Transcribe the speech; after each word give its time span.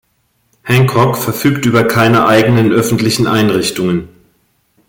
Hancock 0.63 1.15
verfügt 1.15 1.67
über 1.67 1.83
keine 1.83 2.25
eigenen 2.25 2.71
öffentlichen 2.71 3.27
Einrichtungen. 3.27 4.09